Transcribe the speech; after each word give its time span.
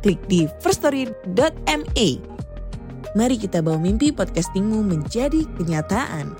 klik 0.00 0.20
di 0.26 0.48
firststory.me. 0.64 2.08
Mari 3.10 3.36
kita 3.36 3.60
bawa 3.60 3.78
mimpi 3.78 4.14
podcastingmu 4.14 4.86
menjadi 4.86 5.44
kenyataan. 5.58 6.32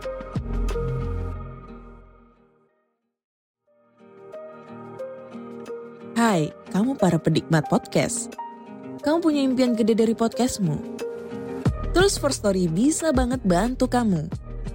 Hai, 6.21 6.53
kamu 6.77 7.01
para 7.01 7.17
penikmat 7.17 7.65
podcast. 7.73 8.29
Kamu 9.01 9.25
punya 9.25 9.41
impian 9.41 9.73
gede 9.73 9.97
dari 9.97 10.13
podcastmu? 10.13 10.77
Terus 11.97 12.21
First 12.21 12.45
Story 12.45 12.69
bisa 12.69 13.11
banget 13.11 13.41
bantu 13.43 13.89
kamu. 13.89 14.29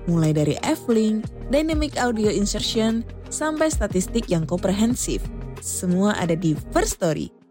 Mulai 0.10 0.34
dari 0.34 0.58
F-Link, 0.66 1.30
Dynamic 1.54 1.96
Audio 2.02 2.34
Insertion, 2.34 3.06
sampai 3.30 3.70
statistik 3.70 4.28
yang 4.28 4.50
komprehensif. 4.50 5.22
Semua 5.62 6.18
ada 6.18 6.34
di 6.34 6.58
First 6.74 6.98
Story. 6.98 7.45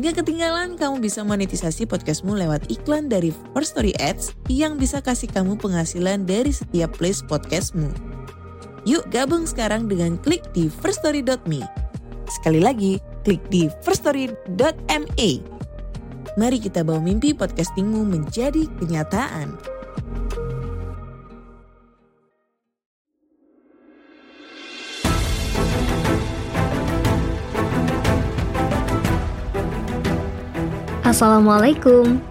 Gak 0.00 0.24
ketinggalan 0.24 0.80
kamu 0.80 1.04
bisa 1.04 1.20
monetisasi 1.20 1.84
podcastmu 1.84 2.32
lewat 2.32 2.72
iklan 2.72 3.12
dari 3.12 3.36
First 3.52 3.76
Story 3.76 3.92
Ads 4.00 4.32
yang 4.48 4.80
bisa 4.80 5.04
kasih 5.04 5.28
kamu 5.28 5.60
penghasilan 5.60 6.24
dari 6.24 6.56
setiap 6.56 6.96
place 6.96 7.20
podcastmu. 7.20 7.92
Yuk 8.88 9.04
gabung 9.12 9.44
sekarang 9.44 9.92
dengan 9.92 10.16
klik 10.16 10.40
di 10.56 10.72
firststory.me. 10.72 11.60
Sekali 12.32 12.64
lagi, 12.64 12.96
klik 13.28 13.44
di 13.52 13.68
firststory.me. 13.84 15.30
Mari 16.40 16.58
kita 16.64 16.80
bawa 16.80 17.04
mimpi 17.04 17.36
podcastingmu 17.36 18.00
menjadi 18.00 18.72
kenyataan. 18.80 19.52
Assalamualaikum. 31.10 32.22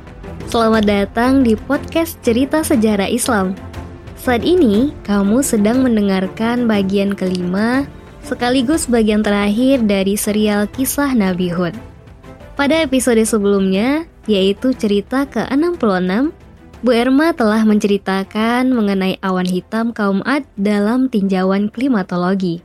Selamat 0.47 0.87
datang 0.87 1.43
di 1.43 1.59
podcast 1.59 2.15
cerita 2.23 2.63
sejarah 2.63 3.11
Islam. 3.11 3.51
Saat 4.15 4.47
ini 4.47 4.95
kamu 5.03 5.43
sedang 5.43 5.83
mendengarkan 5.83 6.63
bagian 6.63 7.11
kelima 7.11 7.83
Sekaligus 8.23 8.87
bagian 8.87 9.19
terakhir 9.19 9.83
dari 9.83 10.15
serial 10.15 10.63
kisah 10.71 11.11
Nabi 11.11 11.51
Hud. 11.51 11.75
Pada 12.55 12.79
episode 12.79 13.19
sebelumnya 13.27 14.07
Yaitu 14.31 14.71
cerita 14.71 15.27
ke-66 15.27 16.31
Bu 16.79 16.91
Erma 16.95 17.35
telah 17.35 17.67
menceritakan 17.67 18.71
mengenai 18.71 19.19
awan 19.19 19.43
hitam 19.43 19.91
kaum 19.91 20.23
Ad 20.23 20.47
dalam 20.55 21.11
tinjauan 21.11 21.67
klimatologi. 21.67 22.63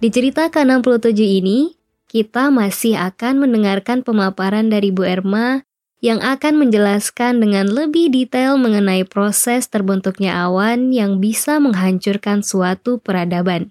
Di 0.00 0.08
cerita 0.08 0.48
ke-67 0.48 1.20
ini 1.20 1.77
kita 2.08 2.48
masih 2.48 2.96
akan 2.96 3.44
mendengarkan 3.44 4.00
pemaparan 4.00 4.72
dari 4.72 4.88
Bu 4.88 5.04
Erma 5.04 5.62
yang 6.00 6.24
akan 6.24 6.56
menjelaskan 6.56 7.42
dengan 7.42 7.68
lebih 7.68 8.08
detail 8.08 8.56
mengenai 8.56 9.04
proses 9.04 9.68
terbentuknya 9.68 10.34
awan 10.46 10.94
yang 10.94 11.20
bisa 11.20 11.60
menghancurkan 11.60 12.40
suatu 12.40 12.96
peradaban. 13.02 13.68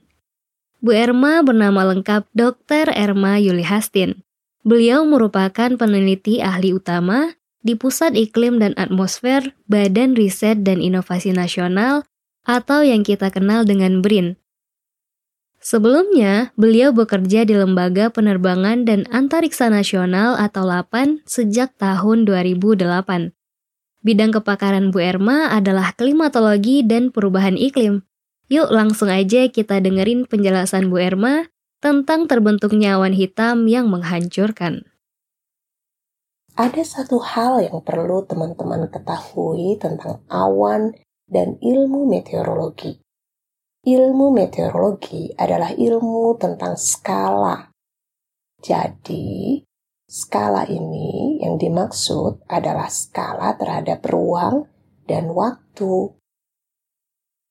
Bu 0.78 0.94
Erma 0.94 1.42
bernama 1.42 1.90
lengkap 1.90 2.30
Dr. 2.38 2.94
Erma 2.94 3.42
Yuli 3.42 3.66
Hastin. 3.66 4.22
Beliau 4.62 5.08
merupakan 5.08 5.74
peneliti 5.74 6.44
ahli 6.44 6.76
utama 6.76 7.34
di 7.66 7.74
Pusat 7.74 8.14
Iklim 8.20 8.62
dan 8.62 8.78
Atmosfer 8.78 9.56
Badan 9.66 10.14
Riset 10.14 10.62
dan 10.62 10.84
Inovasi 10.84 11.34
Nasional 11.34 12.06
atau 12.46 12.84
yang 12.84 13.02
kita 13.02 13.32
kenal 13.34 13.64
dengan 13.66 14.04
BRIN 14.04 14.38
Sebelumnya, 15.68 16.56
beliau 16.56 16.96
bekerja 16.96 17.44
di 17.44 17.52
Lembaga 17.52 18.08
Penerbangan 18.08 18.88
dan 18.88 19.04
Antariksa 19.12 19.68
Nasional 19.68 20.40
atau 20.40 20.64
LAPAN 20.64 21.28
sejak 21.28 21.76
tahun 21.76 22.24
2008. 22.24 23.36
Bidang 24.00 24.32
kepakaran 24.32 24.96
Bu 24.96 25.04
Erma 25.04 25.52
adalah 25.52 25.92
klimatologi 25.92 26.88
dan 26.88 27.12
perubahan 27.12 27.60
iklim. 27.60 28.08
Yuk 28.48 28.72
langsung 28.72 29.12
aja 29.12 29.44
kita 29.52 29.84
dengerin 29.84 30.24
penjelasan 30.24 30.88
Bu 30.88 31.04
Erma 31.04 31.52
tentang 31.84 32.32
terbentuknya 32.32 32.96
awan 32.96 33.12
hitam 33.12 33.68
yang 33.68 33.92
menghancurkan. 33.92 34.88
Ada 36.56 36.80
satu 36.88 37.20
hal 37.20 37.68
yang 37.68 37.84
perlu 37.84 38.24
teman-teman 38.24 38.88
ketahui 38.88 39.76
tentang 39.76 40.24
awan 40.32 40.96
dan 41.28 41.60
ilmu 41.60 42.08
meteorologi 42.08 43.04
ilmu 43.88 44.36
meteorologi 44.36 45.32
adalah 45.32 45.72
ilmu 45.72 46.36
tentang 46.36 46.76
skala. 46.76 47.72
Jadi, 48.60 49.64
skala 50.04 50.68
ini 50.68 51.40
yang 51.40 51.56
dimaksud 51.56 52.44
adalah 52.52 52.92
skala 52.92 53.56
terhadap 53.56 54.04
ruang 54.04 54.68
dan 55.08 55.32
waktu. 55.32 56.12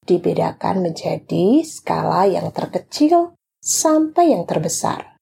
Dibedakan 0.04 0.84
menjadi 0.84 1.64
skala 1.64 2.28
yang 2.28 2.53
terkecil 2.53 3.32
sampai 3.64 4.36
yang 4.36 4.44
terbesar. 4.44 5.16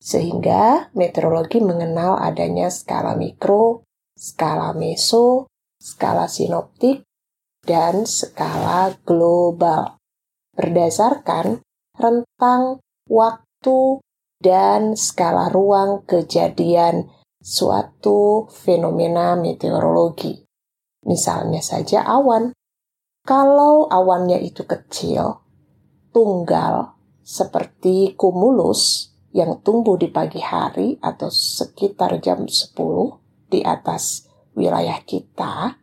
Sehingga 0.00 0.90
meteorologi 0.96 1.60
mengenal 1.60 2.16
adanya 2.18 2.72
skala 2.72 3.14
mikro, 3.14 3.84
skala 4.16 4.72
meso, 4.72 5.46
skala 5.76 6.26
sinoptik, 6.26 7.04
dan 7.62 8.08
skala 8.08 8.96
global 9.06 10.01
berdasarkan 10.56 11.64
rentang 11.96 12.80
waktu 13.08 14.00
dan 14.42 14.98
skala 14.98 15.48
ruang 15.48 16.02
kejadian 16.04 17.08
suatu 17.42 18.50
fenomena 18.50 19.38
meteorologi. 19.38 20.42
Misalnya 21.06 21.62
saja 21.62 22.06
awan. 22.06 22.54
Kalau 23.22 23.86
awannya 23.86 24.42
itu 24.42 24.66
kecil, 24.66 25.46
tunggal, 26.10 26.98
seperti 27.22 28.18
kumulus 28.18 29.14
yang 29.30 29.62
tumbuh 29.62 29.94
di 29.94 30.10
pagi 30.10 30.42
hari 30.42 30.98
atau 30.98 31.30
sekitar 31.30 32.18
jam 32.18 32.50
10 32.50 32.74
di 33.46 33.62
atas 33.62 34.26
wilayah 34.58 34.98
kita, 35.06 35.78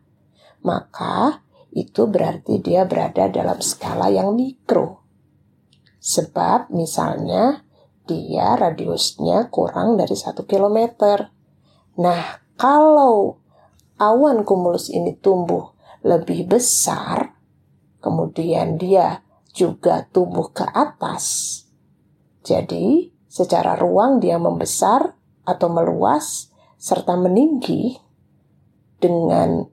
maka 0.68 1.40
itu 1.70 2.06
berarti 2.10 2.58
dia 2.58 2.86
berada 2.86 3.30
dalam 3.30 3.58
skala 3.62 4.10
yang 4.10 4.34
mikro. 4.34 5.02
Sebab 6.00 6.72
misalnya 6.74 7.62
dia 8.10 8.58
radiusnya 8.58 9.46
kurang 9.52 9.94
dari 9.94 10.18
satu 10.18 10.42
kilometer. 10.48 11.30
Nah, 12.02 12.42
kalau 12.58 13.38
awan 14.00 14.42
kumulus 14.42 14.90
ini 14.90 15.14
tumbuh 15.14 15.76
lebih 16.02 16.50
besar, 16.50 17.36
kemudian 18.02 18.80
dia 18.80 19.22
juga 19.54 20.08
tumbuh 20.10 20.50
ke 20.50 20.64
atas. 20.64 21.56
Jadi, 22.42 23.12
secara 23.30 23.76
ruang 23.78 24.18
dia 24.18 24.40
membesar 24.40 25.14
atau 25.46 25.68
meluas 25.70 26.50
serta 26.80 27.14
meninggi 27.14 28.00
dengan 28.96 29.68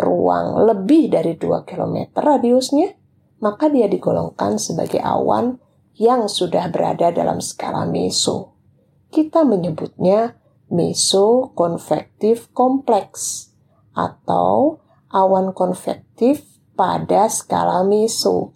ruang 0.00 0.64
lebih 0.64 1.12
dari 1.12 1.36
2 1.36 1.68
km 1.68 2.16
radiusnya, 2.16 2.96
maka 3.44 3.68
dia 3.68 3.86
digolongkan 3.86 4.56
sebagai 4.56 5.00
awan 5.04 5.60
yang 6.00 6.26
sudah 6.26 6.72
berada 6.72 7.12
dalam 7.12 7.44
skala 7.44 7.84
meso. 7.84 8.56
Kita 9.12 9.44
menyebutnya 9.44 10.40
mesokonvektif 10.72 12.48
kompleks 12.56 13.52
atau 13.92 14.80
awan 15.10 15.52
konvektif 15.52 16.46
pada 16.78 17.28
skala 17.28 17.84
meso. 17.84 18.54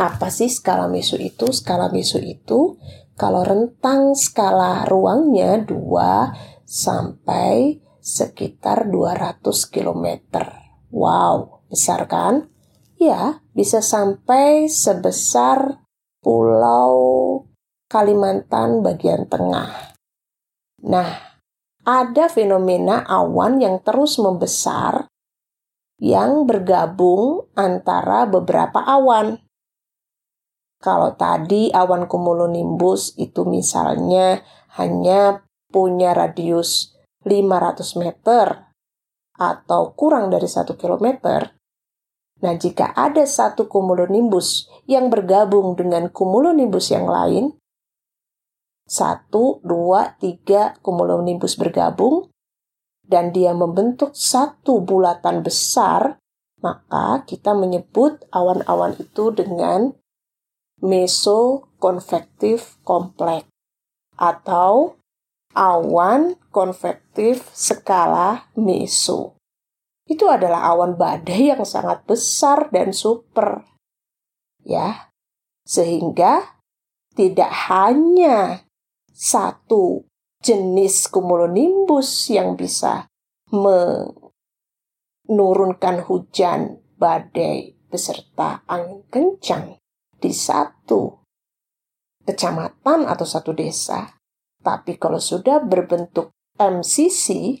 Apa 0.00 0.32
sih 0.32 0.48
skala 0.48 0.88
meso 0.88 1.20
itu? 1.20 1.52
Skala 1.52 1.92
meso 1.92 2.16
itu 2.16 2.80
kalau 3.20 3.44
rentang 3.44 4.16
skala 4.16 4.88
ruangnya 4.88 5.60
2 5.60 6.64
sampai 6.64 7.76
sekitar 8.00 8.88
200 8.88 9.44
km. 9.68 10.06
Wow, 10.90 11.64
besar 11.70 12.08
kan? 12.10 12.48
Ya, 13.00 13.40
bisa 13.56 13.80
sampai 13.80 14.68
sebesar 14.68 15.80
pulau 16.20 17.44
Kalimantan 17.90 18.86
bagian 18.86 19.26
tengah. 19.26 19.98
Nah, 20.86 21.10
ada 21.82 22.30
fenomena 22.30 23.02
awan 23.02 23.58
yang 23.58 23.82
terus 23.82 24.14
membesar 24.22 25.10
yang 25.98 26.46
bergabung 26.46 27.50
antara 27.58 28.30
beberapa 28.30 28.78
awan. 28.78 29.42
Kalau 30.78 31.18
tadi 31.18 31.74
awan 31.74 32.06
cumulonimbus 32.06 33.18
itu 33.18 33.42
misalnya 33.42 34.40
hanya 34.78 35.42
punya 35.68 36.14
radius 36.14 36.94
500 37.24 38.00
meter 38.00 38.46
atau 39.36 39.92
kurang 39.96 40.28
dari 40.28 40.48
1 40.48 40.76
kilometer, 40.76 41.60
Nah, 42.40 42.56
jika 42.56 42.96
ada 42.96 43.28
satu 43.28 43.68
cumulonimbus 43.68 44.64
yang 44.88 45.12
bergabung 45.12 45.76
dengan 45.76 46.08
cumulonimbus 46.08 46.88
yang 46.88 47.04
lain, 47.04 47.52
satu, 48.88 49.60
dua, 49.60 50.16
tiga 50.16 50.72
cumulonimbus 50.80 51.60
bergabung, 51.60 52.32
dan 53.04 53.36
dia 53.36 53.52
membentuk 53.52 54.16
satu 54.16 54.80
bulatan 54.80 55.44
besar, 55.44 56.16
maka 56.64 57.28
kita 57.28 57.52
menyebut 57.52 58.24
awan-awan 58.32 58.96
itu 58.96 59.28
dengan 59.36 59.92
mesokonvektif 60.80 62.80
kompleks 62.88 63.52
atau 64.16 64.96
awan 65.60 66.40
konvektif 66.48 67.44
skala 67.52 68.48
meso. 68.56 69.36
Itu 70.08 70.32
adalah 70.32 70.72
awan 70.72 70.96
badai 70.96 71.52
yang 71.52 71.68
sangat 71.68 72.08
besar 72.08 72.72
dan 72.72 72.96
super. 72.96 73.68
Ya. 74.64 75.12
Sehingga 75.68 76.56
tidak 77.12 77.52
hanya 77.68 78.64
satu 79.12 80.08
jenis 80.40 81.12
cumulonimbus 81.12 82.32
yang 82.32 82.56
bisa 82.56 83.06
menurunkan 85.28 86.08
hujan 86.08 86.80
badai 86.96 87.76
beserta 87.92 88.64
angin 88.64 89.04
kencang 89.12 89.76
di 90.16 90.32
satu 90.32 91.22
kecamatan 92.24 93.06
atau 93.06 93.26
satu 93.28 93.52
desa. 93.54 94.19
Tapi 94.60 95.00
kalau 95.00 95.18
sudah 95.18 95.64
berbentuk 95.64 96.32
MCC 96.60 97.56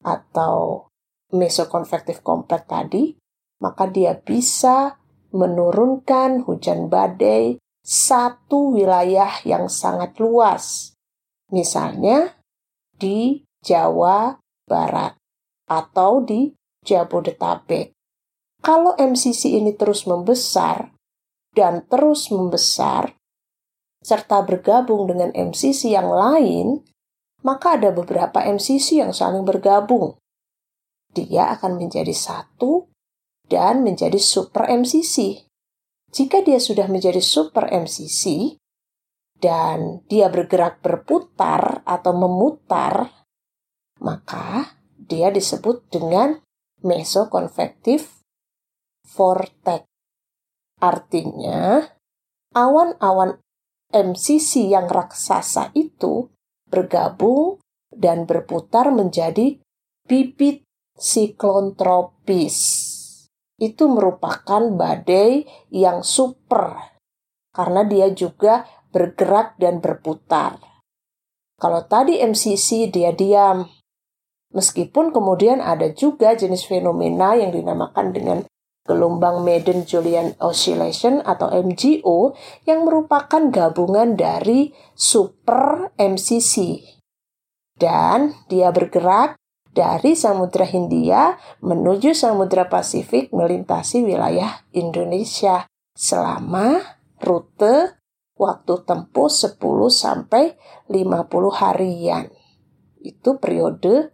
atau 0.00 0.88
mesokonvektif 1.36 2.24
kompleks 2.24 2.66
tadi, 2.66 3.12
maka 3.60 3.84
dia 3.86 4.16
bisa 4.16 4.96
menurunkan 5.30 6.48
hujan 6.48 6.88
badai 6.88 7.60
satu 7.84 8.74
wilayah 8.74 9.30
yang 9.44 9.68
sangat 9.68 10.16
luas. 10.18 10.96
Misalnya 11.52 12.40
di 12.96 13.44
Jawa 13.60 14.40
Barat 14.64 15.16
atau 15.68 16.24
di 16.24 16.50
Jabodetabek. 16.80 17.92
Kalau 18.60 18.92
MCC 18.96 19.56
ini 19.56 19.72
terus 19.72 20.04
membesar 20.04 20.92
dan 21.56 21.84
terus 21.88 22.28
membesar, 22.28 23.16
serta 24.00 24.40
bergabung 24.42 25.08
dengan 25.08 25.30
MCC 25.36 25.92
yang 25.92 26.08
lain, 26.08 26.80
maka 27.44 27.76
ada 27.76 27.92
beberapa 27.92 28.40
MCC 28.40 29.00
yang 29.00 29.12
saling 29.12 29.44
bergabung. 29.44 30.16
Dia 31.12 31.52
akan 31.56 31.76
menjadi 31.76 32.12
satu 32.12 32.88
dan 33.48 33.84
menjadi 33.84 34.16
super 34.16 34.68
MCC. 34.68 35.44
Jika 36.10 36.42
dia 36.42 36.58
sudah 36.58 36.90
menjadi 36.90 37.22
super 37.22 37.70
MCC 37.70 38.56
dan 39.40 40.04
dia 40.10 40.28
bergerak 40.28 40.82
berputar 40.82 41.82
atau 41.86 42.12
memutar, 42.14 43.10
maka 44.00 44.76
dia 44.96 45.30
disebut 45.30 45.86
dengan 45.90 46.38
mesokonvektif 46.80 48.22
vortex. 49.06 49.84
Artinya, 50.80 51.84
awan-awan 52.56 53.36
MCC 53.90 54.70
yang 54.70 54.86
raksasa 54.86 55.74
itu 55.74 56.30
bergabung 56.70 57.58
dan 57.90 58.24
berputar 58.24 58.94
menjadi 58.94 59.58
bibit 60.06 60.62
siklon 60.94 61.74
tropis 61.74 62.56
itu 63.60 63.84
merupakan 63.92 64.72
badai 64.72 65.44
yang 65.68 66.00
super 66.00 66.96
karena 67.52 67.84
dia 67.84 68.08
juga 68.10 68.64
bergerak 68.90 69.60
dan 69.60 69.78
berputar. 69.84 70.56
Kalau 71.60 71.84
tadi 71.84 72.16
MCC 72.24 72.88
dia 72.88 73.12
diam, 73.12 73.68
meskipun 74.56 75.12
kemudian 75.12 75.60
ada 75.60 75.92
juga 75.92 76.32
jenis 76.32 76.64
fenomena 76.64 77.36
yang 77.36 77.52
dinamakan 77.52 78.16
dengan 78.16 78.38
gelombang 78.90 79.46
Madden-Julian 79.46 80.34
Oscillation 80.42 81.22
atau 81.22 81.46
MGO 81.46 82.34
yang 82.66 82.82
merupakan 82.82 83.38
gabungan 83.54 84.18
dari 84.18 84.74
super 84.98 85.94
MCC. 85.94 86.82
Dan 87.78 88.34
dia 88.50 88.74
bergerak 88.74 89.38
dari 89.70 90.18
Samudra 90.18 90.66
Hindia 90.66 91.38
menuju 91.62 92.10
Samudra 92.18 92.66
Pasifik 92.66 93.30
melintasi 93.30 94.02
wilayah 94.02 94.66
Indonesia 94.74 95.70
selama 95.94 96.82
rute 97.22 97.94
waktu 98.34 98.74
tempuh 98.82 99.30
10 99.30 99.54
sampai 99.86 100.58
50 100.90 101.62
harian. 101.62 102.26
Itu 102.98 103.38
periode 103.38 104.10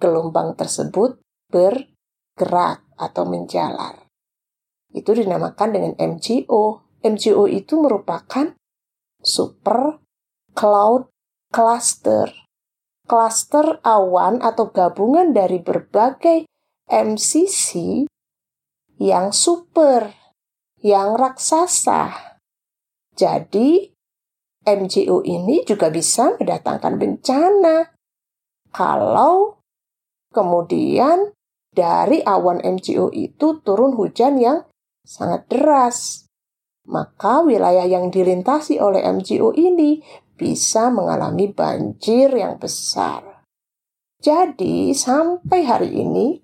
gelombang 0.00 0.56
tersebut 0.56 1.20
bergerak 1.52 2.83
atau 2.96 3.26
menjalar. 3.26 4.06
Itu 4.94 5.14
dinamakan 5.14 5.68
dengan 5.74 5.92
MGO. 5.98 6.86
MGO 7.04 7.44
itu 7.50 7.76
merupakan 7.76 8.54
super 9.20 9.98
cloud 10.54 11.10
cluster 11.50 12.44
klaster 13.04 13.84
awan 13.84 14.40
atau 14.40 14.72
gabungan 14.72 15.36
dari 15.36 15.60
berbagai 15.60 16.48
MCC 16.88 18.04
yang 18.96 19.34
super, 19.34 20.16
yang 20.80 21.16
raksasa. 21.16 22.36
Jadi, 23.14 23.92
MGO 24.64 25.20
ini 25.22 25.60
juga 25.68 25.92
bisa 25.92 26.34
mendatangkan 26.40 26.94
bencana. 26.96 27.92
Kalau 28.72 29.60
kemudian 30.32 31.33
dari 31.74 32.22
awan 32.22 32.62
MGO 32.62 33.10
itu 33.10 33.60
turun 33.60 33.98
hujan 33.98 34.38
yang 34.38 34.64
sangat 35.04 35.50
deras, 35.50 36.24
maka 36.88 37.44
wilayah 37.44 37.84
yang 37.84 38.08
dilintasi 38.08 38.80
oleh 38.80 39.04
MGO 39.04 39.52
ini 39.52 40.00
bisa 40.34 40.88
mengalami 40.88 41.50
banjir 41.50 42.32
yang 42.32 42.56
besar. 42.56 43.44
Jadi, 44.24 44.96
sampai 44.96 45.60
hari 45.68 45.90
ini 46.00 46.40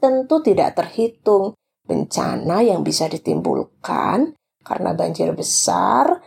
tentu 0.00 0.42
tidak 0.42 0.74
terhitung 0.74 1.54
bencana 1.86 2.64
yang 2.66 2.82
bisa 2.82 3.06
ditimbulkan 3.06 4.34
karena 4.60 4.90
banjir 4.92 5.32
besar, 5.32 6.20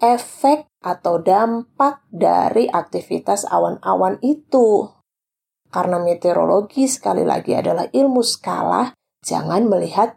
efek 0.00 0.70
atau 0.82 1.18
dampak 1.18 2.06
dari 2.08 2.70
aktivitas 2.70 3.46
awan-awan 3.46 4.18
itu. 4.22 4.97
Karena 5.68 6.00
meteorologi 6.00 6.88
sekali 6.88 7.28
lagi 7.28 7.52
adalah 7.52 7.84
ilmu 7.92 8.24
skala, 8.24 8.96
jangan 9.20 9.68
melihat 9.68 10.16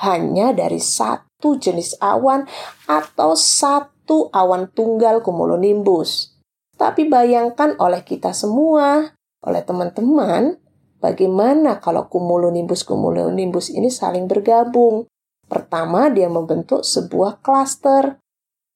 hanya 0.00 0.56
dari 0.56 0.80
satu 0.80 1.56
jenis 1.60 2.00
awan 2.00 2.48
atau 2.88 3.36
satu 3.36 4.32
awan 4.32 4.72
tunggal 4.72 5.20
cumulonimbus. 5.20 6.36
Tapi 6.76 7.08
bayangkan 7.08 7.76
oleh 7.80 8.04
kita 8.04 8.36
semua, 8.36 9.16
oleh 9.44 9.62
teman-teman, 9.64 10.60
bagaimana 11.00 11.80
kalau 11.80 12.08
cumulonimbus-cumulonimbus 12.12 13.72
ini 13.72 13.88
saling 13.88 14.28
bergabung. 14.28 15.08
Pertama, 15.48 16.12
dia 16.12 16.28
membentuk 16.28 16.84
sebuah 16.84 17.40
klaster. 17.40 18.20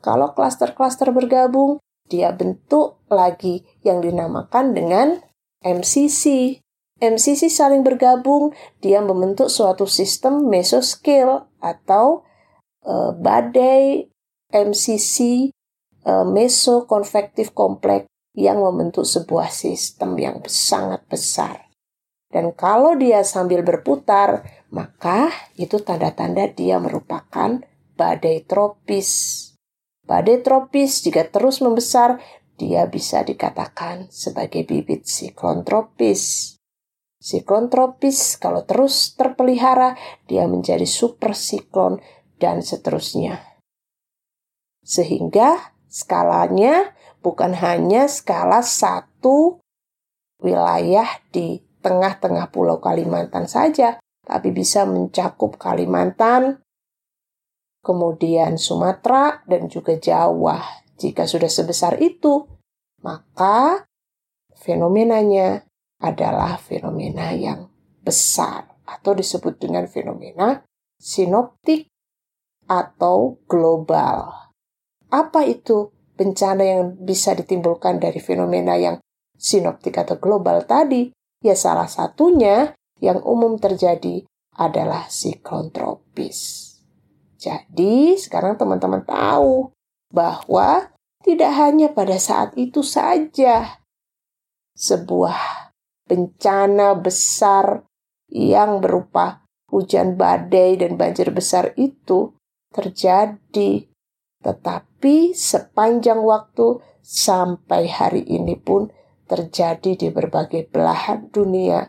Kalau 0.01 0.33
klaster-klaster 0.33 1.13
bergabung, 1.13 1.77
dia 2.09 2.33
bentuk 2.33 3.05
lagi 3.13 3.69
yang 3.85 4.01
dinamakan 4.01 4.73
dengan 4.73 5.21
MCC. 5.61 6.57
MCC 7.01 7.49
saling 7.49 7.81
bergabung, 7.81 8.53
dia 8.85 9.01
membentuk 9.01 9.49
suatu 9.49 9.89
sistem 9.89 10.45
mesoscale 10.45 11.49
atau 11.65 12.29
uh, 12.85 13.13
badai 13.17 14.05
MCC 14.53 15.49
uh, 16.05 16.29
mesokonvektif 16.29 17.57
kompleks 17.57 18.05
yang 18.37 18.61
membentuk 18.61 19.09
sebuah 19.09 19.49
sistem 19.49 20.17
yang 20.21 20.45
sangat 20.45 21.05
besar. 21.09 21.71
Dan 22.31 22.55
kalau 22.55 22.95
dia 22.95 23.27
sambil 23.27 23.67
berputar, 23.67 24.47
maka 24.71 25.35
itu 25.59 25.83
tanda-tanda 25.83 26.47
dia 26.47 26.79
merupakan 26.79 27.59
badai 27.99 28.47
tropis. 28.47 29.51
Badai 30.07 30.39
tropis 30.43 31.03
jika 31.03 31.27
terus 31.27 31.59
membesar, 31.59 32.23
dia 32.61 32.85
bisa 32.85 33.25
dikatakan 33.25 34.13
sebagai 34.13 34.69
bibit 34.69 35.09
siklon 35.09 35.65
tropis. 35.65 36.55
Siklon 37.17 37.73
tropis 37.73 38.37
kalau 38.37 38.69
terus 38.69 39.17
terpelihara, 39.17 39.97
dia 40.29 40.45
menjadi 40.45 40.85
super 40.85 41.33
siklon 41.33 41.97
dan 42.37 42.61
seterusnya. 42.61 43.41
Sehingga 44.85 45.73
skalanya 45.89 46.93
bukan 47.25 47.57
hanya 47.57 48.05
skala 48.13 48.61
satu 48.61 49.61
wilayah 50.45 51.09
di 51.33 51.65
tengah-tengah 51.81 52.53
pulau 52.53 52.77
Kalimantan 52.77 53.49
saja, 53.49 53.97
tapi 54.25 54.53
bisa 54.53 54.85
mencakup 54.85 55.57
Kalimantan, 55.57 56.61
kemudian 57.81 58.61
Sumatera, 58.61 59.41
dan 59.49 59.69
juga 59.73 59.97
Jawa. 59.97 60.61
Jika 61.01 61.25
sudah 61.25 61.49
sebesar 61.49 61.97
itu, 62.05 62.45
maka 63.01 63.89
fenomenanya 64.53 65.65
adalah 65.97 66.61
fenomena 66.61 67.33
yang 67.33 67.73
besar 68.05 68.69
atau 68.85 69.17
disebut 69.17 69.57
dengan 69.57 69.89
fenomena 69.89 70.61
sinoptik 71.01 71.89
atau 72.69 73.41
global. 73.49 74.53
Apa 75.09 75.49
itu 75.49 75.89
bencana 76.21 76.63
yang 76.63 76.83
bisa 77.01 77.33
ditimbulkan 77.33 77.97
dari 77.97 78.21
fenomena 78.21 78.77
yang 78.77 79.01
sinoptik 79.41 79.97
atau 79.97 80.21
global 80.21 80.69
tadi? 80.69 81.09
Ya 81.41 81.57
salah 81.57 81.89
satunya 81.89 82.77
yang 83.01 83.25
umum 83.25 83.57
terjadi 83.57 84.29
adalah 84.61 85.09
siklon 85.09 85.73
tropis. 85.73 86.69
Jadi 87.41 88.21
sekarang 88.21 88.61
teman-teman 88.61 89.01
tahu 89.09 89.73
bahwa 90.11 90.91
tidak 91.23 91.53
hanya 91.55 91.89
pada 91.95 92.19
saat 92.19 92.55
itu 92.59 92.83
saja 92.83 93.81
sebuah 94.75 95.71
bencana 96.11 96.99
besar 96.99 97.87
yang 98.31 98.83
berupa 98.83 99.47
hujan 99.71 100.19
badai 100.19 100.79
dan 100.79 100.99
banjir 100.99 101.31
besar 101.31 101.75
itu 101.79 102.35
terjadi, 102.75 103.87
tetapi 104.43 105.35
sepanjang 105.35 106.23
waktu 106.23 106.83
sampai 107.03 107.91
hari 107.91 108.23
ini 108.27 108.59
pun 108.59 108.91
terjadi 109.31 109.95
di 109.95 110.09
berbagai 110.11 110.67
belahan 110.71 111.31
dunia 111.31 111.87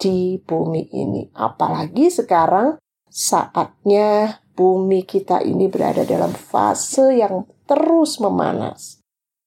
di 0.00 0.40
bumi 0.40 0.88
ini. 0.96 1.28
Apalagi 1.36 2.08
sekarang 2.08 2.80
saatnya 3.08 4.40
bumi 4.60 5.08
kita 5.08 5.40
ini 5.40 5.72
berada 5.72 6.04
dalam 6.04 6.36
fase 6.36 7.16
yang 7.16 7.48
terus 7.64 8.20
memanas. 8.20 9.00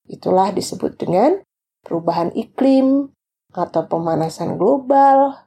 Itulah 0.09 0.49
disebut 0.49 0.97
dengan 0.97 1.37
perubahan 1.85 2.33
iklim 2.33 3.13
atau 3.53 3.85
pemanasan 3.85 4.57
global. 4.57 5.45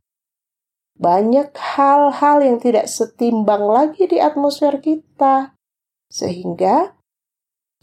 Banyak 0.94 1.50
hal-hal 1.58 2.46
yang 2.46 2.62
tidak 2.62 2.86
setimbang 2.86 3.66
lagi 3.66 4.06
di 4.06 4.22
atmosfer 4.22 4.78
kita, 4.78 5.58
sehingga 6.06 6.94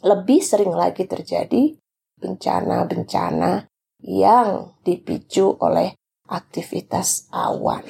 lebih 0.01 0.39
sering 0.39 0.71
lagi 0.71 1.03
terjadi 1.03 1.75
bencana-bencana 2.17 3.67
yang 4.07 4.79
dipicu 4.87 5.59
oleh 5.59 5.93
aktivitas 6.31 7.27
awan 7.29 7.85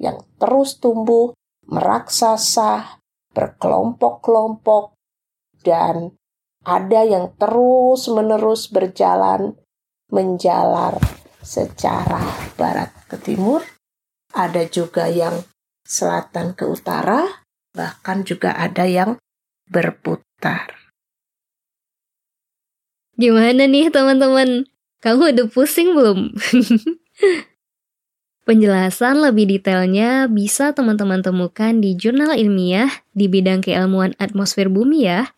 yang 0.00 0.26
terus 0.42 0.82
tumbuh, 0.82 1.36
meraksasa, 1.70 3.03
berkelompok-kelompok, 3.34 4.94
dan 5.66 6.14
ada 6.64 7.00
yang 7.04 7.34
terus-menerus 7.36 8.72
berjalan 8.72 9.58
menjalar 10.08 10.96
secara 11.44 12.24
barat 12.56 12.88
ke 13.10 13.20
timur, 13.20 13.60
ada 14.32 14.64
juga 14.64 15.10
yang 15.12 15.44
selatan 15.84 16.56
ke 16.56 16.64
utara, 16.64 17.44
bahkan 17.76 18.24
juga 18.24 18.56
ada 18.56 18.88
yang 18.88 19.20
berputar. 19.68 20.72
Gimana 23.14 23.68
nih 23.68 23.92
teman-teman? 23.92 24.66
Kamu 25.04 25.36
udah 25.36 25.46
pusing 25.52 25.92
belum? 25.92 26.32
Penjelasan 28.44 29.24
lebih 29.24 29.48
detailnya 29.48 30.28
bisa 30.28 30.76
teman-teman 30.76 31.24
temukan 31.24 31.72
di 31.80 31.96
jurnal 31.96 32.36
ilmiah 32.36 32.92
di 33.16 33.24
bidang 33.24 33.64
keilmuan 33.64 34.12
atmosfer 34.20 34.68
bumi 34.68 35.08
ya. 35.08 35.32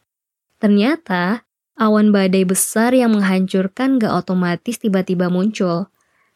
Ternyata, 0.59 1.47
awan 1.79 2.11
badai 2.11 2.43
besar 2.43 2.91
yang 2.99 3.15
menghancurkan 3.15 4.03
gak 4.03 4.11
otomatis 4.11 4.83
tiba-tiba 4.83 5.31
muncul. 5.31 5.87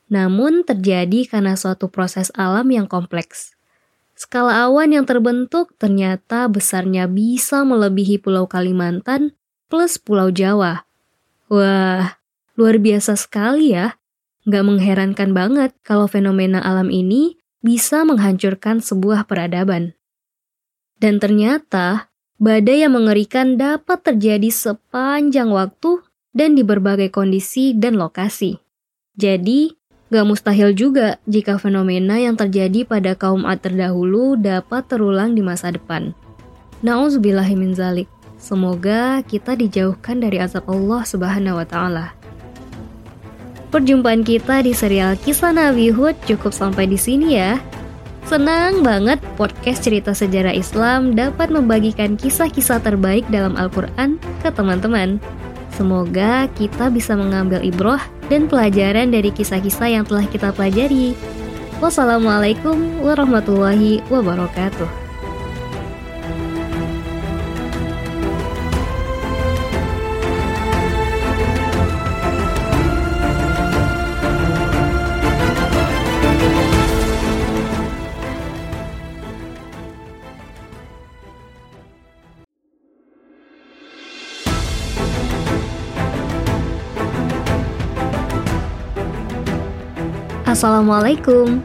Namun 0.07 0.63
terjadi 0.63 1.27
karena 1.27 1.59
suatu 1.59 1.91
proses 1.91 2.31
alam 2.39 2.71
yang 2.71 2.87
kompleks. 2.87 3.59
Skala 4.15 4.71
awan 4.71 4.95
yang 4.95 5.07
terbentuk 5.09 5.75
ternyata 5.75 6.47
besarnya 6.47 7.11
bisa 7.11 7.67
melebihi 7.67 8.23
Pulau 8.23 8.47
Kalimantan 8.47 9.35
plus 9.67 9.99
Pulau 9.99 10.31
Jawa. 10.31 10.87
Wah, 11.51 12.21
Luar 12.61 12.77
biasa 12.77 13.17
sekali 13.17 13.73
ya. 13.73 13.97
Nggak 14.49 14.65
mengherankan 14.65 15.31
banget 15.37 15.71
kalau 15.85 16.09
fenomena 16.09 16.65
alam 16.65 16.89
ini 16.89 17.37
bisa 17.61 18.09
menghancurkan 18.09 18.81
sebuah 18.81 19.29
peradaban. 19.29 19.93
Dan 21.01 21.21
ternyata, 21.21 22.13
badai 22.41 22.85
yang 22.85 22.97
mengerikan 22.97 23.61
dapat 23.61 24.01
terjadi 24.05 24.49
sepanjang 24.49 25.53
waktu 25.53 26.05
dan 26.33 26.57
di 26.57 26.65
berbagai 26.65 27.13
kondisi 27.13 27.77
dan 27.77 28.01
lokasi. 28.01 28.61
Jadi, 29.17 29.77
gak 30.09 30.25
mustahil 30.29 30.73
juga 30.73 31.21
jika 31.29 31.61
fenomena 31.61 32.17
yang 32.17 32.37
terjadi 32.37 32.85
pada 32.89 33.13
kaum 33.17 33.45
Ad 33.45 33.65
terdahulu 33.65 34.41
dapat 34.41 34.89
terulang 34.89 35.37
di 35.37 35.45
masa 35.45 35.73
depan. 35.73 36.17
Nauzubillahiminzalik. 36.81 38.09
Semoga 38.41 39.21
kita 39.21 39.53
dijauhkan 39.53 40.25
dari 40.25 40.41
azab 40.41 40.65
Allah 40.65 41.05
Subhanahu 41.05 41.61
wa 41.61 41.67
taala. 41.69 42.20
Perjumpaan 43.71 44.27
kita 44.27 44.67
di 44.67 44.75
serial 44.75 45.15
Kisah 45.15 45.55
Nabi 45.55 45.95
Hud 45.95 46.19
cukup 46.27 46.51
sampai 46.51 46.91
di 46.91 46.99
sini 46.99 47.39
ya. 47.39 47.55
Senang 48.27 48.83
banget 48.83 49.23
podcast 49.39 49.87
cerita 49.87 50.11
sejarah 50.11 50.51
Islam 50.51 51.15
dapat 51.15 51.55
membagikan 51.55 52.19
kisah-kisah 52.19 52.83
terbaik 52.83 53.23
dalam 53.31 53.55
Al-Quran 53.55 54.19
ke 54.43 54.51
teman-teman. 54.51 55.23
Semoga 55.71 56.51
kita 56.59 56.91
bisa 56.91 57.15
mengambil 57.15 57.63
ibroh 57.63 58.03
dan 58.27 58.51
pelajaran 58.51 59.15
dari 59.15 59.31
kisah-kisah 59.31 59.87
yang 59.87 60.03
telah 60.03 60.27
kita 60.27 60.51
pelajari. 60.51 61.15
Wassalamualaikum 61.79 63.07
warahmatullahi 63.07 64.03
wabarakatuh. 64.11 65.10
Assalamualaikum. 90.51 91.63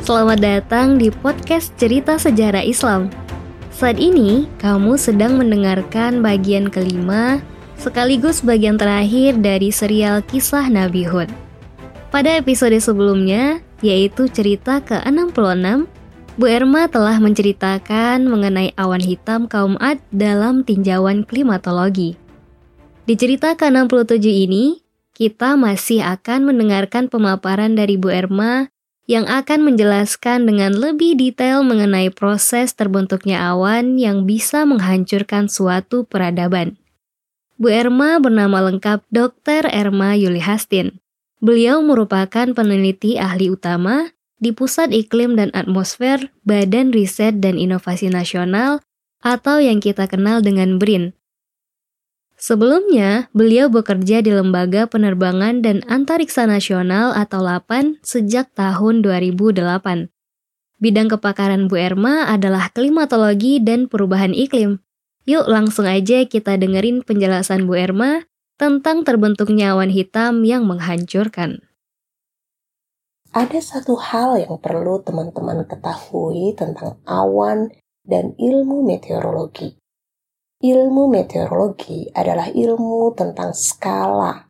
Selamat 0.00 0.40
datang 0.40 0.96
di 0.96 1.12
podcast 1.12 1.68
Cerita 1.76 2.16
Sejarah 2.16 2.64
Islam. 2.64 3.12
Saat 3.68 4.00
ini, 4.00 4.48
kamu 4.56 4.96
sedang 4.96 5.36
mendengarkan 5.36 6.24
bagian 6.24 6.72
kelima 6.72 7.44
sekaligus 7.76 8.40
bagian 8.40 8.80
terakhir 8.80 9.36
dari 9.36 9.68
serial 9.68 10.24
kisah 10.24 10.64
Nabi 10.72 11.04
Hud. 11.04 11.28
Pada 12.08 12.40
episode 12.40 12.72
sebelumnya, 12.80 13.60
yaitu 13.84 14.32
cerita 14.32 14.80
ke-66, 14.80 15.84
Bu 16.40 16.48
Erma 16.48 16.88
telah 16.88 17.20
menceritakan 17.20 18.24
mengenai 18.32 18.72
awan 18.80 19.04
hitam 19.04 19.44
kaum 19.44 19.76
Ad 19.76 20.00
dalam 20.08 20.64
tinjauan 20.64 21.28
klimatologi. 21.28 22.16
Di 23.04 23.12
cerita 23.12 23.52
ke-67 23.60 24.24
ini, 24.24 24.80
kita 25.12 25.54
masih 25.60 26.00
akan 26.00 26.48
mendengarkan 26.48 27.08
pemaparan 27.12 27.76
dari 27.76 28.00
Bu 28.00 28.08
Erma 28.08 28.72
yang 29.10 29.28
akan 29.28 29.66
menjelaskan 29.66 30.46
dengan 30.48 30.72
lebih 30.72 31.18
detail 31.18 31.66
mengenai 31.66 32.08
proses 32.08 32.72
terbentuknya 32.72 33.42
awan 33.50 34.00
yang 34.00 34.24
bisa 34.24 34.64
menghancurkan 34.64 35.50
suatu 35.50 36.08
peradaban. 36.08 36.78
Bu 37.60 37.68
Erma 37.68 38.18
bernama 38.18 38.72
lengkap 38.72 39.04
Dr. 39.12 39.68
Erma 39.68 40.16
Yuli 40.16 40.40
Hastin. 40.40 40.98
Beliau 41.42 41.82
merupakan 41.82 42.54
peneliti 42.54 43.18
ahli 43.18 43.50
utama 43.50 44.14
di 44.38 44.54
Pusat 44.54 44.94
Iklim 44.94 45.34
dan 45.38 45.50
Atmosfer 45.54 46.30
Badan 46.46 46.94
Riset 46.94 47.42
dan 47.42 47.58
Inovasi 47.58 48.10
Nasional 48.10 48.82
atau 49.22 49.62
yang 49.62 49.78
kita 49.78 50.10
kenal 50.10 50.42
dengan 50.42 50.78
BRIN 50.82 51.14
Sebelumnya, 52.38 53.30
beliau 53.30 53.70
bekerja 53.70 54.18
di 54.20 54.34
Lembaga 54.34 54.90
Penerbangan 54.90 55.62
dan 55.62 55.80
Antariksa 55.86 56.48
Nasional 56.48 57.14
atau 57.14 57.38
LAPAN 57.38 58.02
sejak 58.02 58.50
tahun 58.58 59.04
2008. 59.06 60.10
Bidang 60.82 61.08
kepakaran 61.14 61.70
Bu 61.70 61.78
Erma 61.78 62.26
adalah 62.26 62.66
klimatologi 62.74 63.62
dan 63.62 63.86
perubahan 63.86 64.34
iklim. 64.34 64.82
Yuk 65.22 65.46
langsung 65.46 65.86
aja 65.86 66.26
kita 66.26 66.58
dengerin 66.58 67.06
penjelasan 67.06 67.70
Bu 67.70 67.78
Erma 67.78 68.26
tentang 68.58 69.06
terbentuknya 69.06 69.78
awan 69.78 69.94
hitam 69.94 70.42
yang 70.42 70.66
menghancurkan. 70.66 71.62
Ada 73.30 73.62
satu 73.62 73.96
hal 73.96 74.44
yang 74.44 74.60
perlu 74.60 75.00
teman-teman 75.00 75.64
ketahui 75.64 76.52
tentang 76.52 77.00
awan 77.08 77.72
dan 78.04 78.36
ilmu 78.36 78.84
meteorologi. 78.84 79.81
Ilmu 80.62 81.10
meteorologi 81.10 82.06
adalah 82.14 82.46
ilmu 82.46 83.10
tentang 83.18 83.50
skala. 83.50 84.46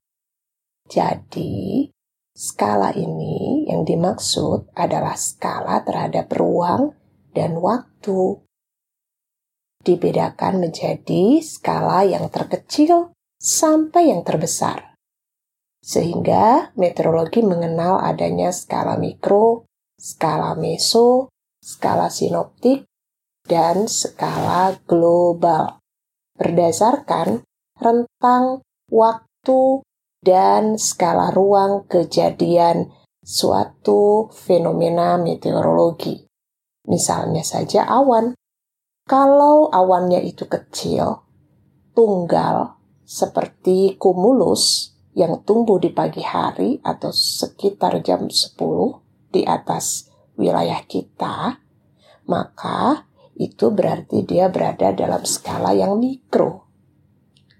Jadi, 0.85 1.88
skala 2.37 2.92
ini 2.92 3.64
yang 3.64 3.81
dimaksud 3.88 4.76
adalah 4.76 5.16
skala 5.16 5.81
terhadap 5.81 6.28
ruang 6.37 6.92
dan 7.33 7.57
waktu. 7.57 8.45
Dibedakan 9.81 10.61
menjadi 10.61 11.40
skala 11.40 12.04
yang 12.04 12.28
terkecil 12.28 13.16
sampai 13.40 14.12
yang 14.12 14.21
terbesar. 14.21 14.92
Sehingga 15.81 16.76
meteorologi 16.76 17.40
mengenal 17.40 18.04
adanya 18.04 18.52
skala 18.52 19.00
mikro, 19.00 19.64
skala 19.97 20.52
meso, 20.61 21.33
skala 21.64 22.12
sinoptik, 22.12 22.85
dan 23.49 23.88
skala 23.88 24.76
global 24.85 25.81
berdasarkan 26.36 27.44
rentang 27.78 28.62
waktu 28.88 29.82
dan 30.22 30.78
skala 30.78 31.34
ruang 31.34 31.84
kejadian 31.90 32.94
suatu 33.22 34.30
fenomena 34.30 35.18
meteorologi. 35.18 36.26
Misalnya 36.86 37.46
saja 37.46 37.86
awan. 37.86 38.34
Kalau 39.02 39.66
awannya 39.66 40.22
itu 40.22 40.46
kecil, 40.46 41.26
tunggal, 41.90 42.78
seperti 43.02 43.98
kumulus 43.98 44.94
yang 45.18 45.42
tumbuh 45.42 45.76
di 45.82 45.90
pagi 45.90 46.22
hari 46.22 46.78
atau 46.80 47.10
sekitar 47.10 47.98
jam 48.00 48.30
10 48.30 48.54
di 49.34 49.42
atas 49.42 50.08
wilayah 50.38 50.80
kita, 50.86 51.60
maka 52.30 53.10
itu 53.42 53.75
berarti 53.75 54.22
dia 54.22 54.46
berada 54.52 54.94
dalam 54.94 55.26
skala 55.26 55.75
yang 55.75 55.99
mikro. 55.99 56.70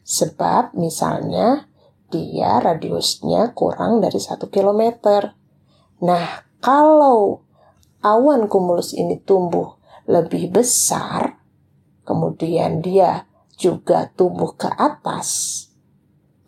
Sebab 0.02 0.78
misalnya 0.78 1.66
dia 2.12 2.60
radiusnya 2.60 3.56
kurang 3.56 4.04
dari 4.04 4.20
satu 4.20 4.52
kilometer. 4.52 5.32
Nah, 6.04 6.44
kalau 6.60 7.42
awan 8.04 8.46
kumulus 8.46 8.92
ini 8.92 9.16
tumbuh 9.22 9.80
lebih 10.04 10.52
besar, 10.52 11.40
kemudian 12.04 12.84
dia 12.84 13.24
juga 13.56 14.10
tumbuh 14.12 14.52
ke 14.58 14.68
atas. 14.68 15.66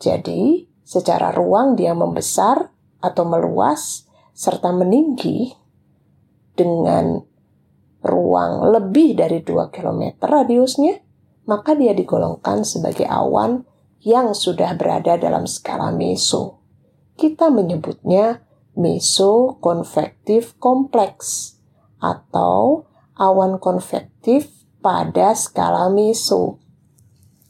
Jadi, 0.02 0.68
secara 0.84 1.32
ruang 1.32 1.78
dia 1.78 1.96
membesar 1.96 2.68
atau 3.00 3.24
meluas 3.24 4.04
serta 4.34 4.74
meninggi 4.74 5.54
dengan 6.58 7.22
ruang 8.04 8.68
lebih 8.68 9.16
dari 9.16 9.40
2 9.40 9.72
km 9.72 10.20
radiusnya, 10.20 11.00
maka 11.48 11.72
dia 11.72 11.96
digolongkan 11.96 12.62
sebagai 12.62 13.08
awan 13.08 13.64
yang 14.04 14.36
sudah 14.36 14.76
berada 14.76 15.16
dalam 15.16 15.48
skala 15.48 15.88
meso. 15.88 16.60
Kita 17.16 17.48
menyebutnya 17.48 18.44
mesokonvektif 18.76 20.60
kompleks 20.60 21.56
atau 22.02 22.84
awan 23.16 23.56
konvektif 23.56 24.52
pada 24.84 25.32
skala 25.32 25.88
meso. 25.88 26.60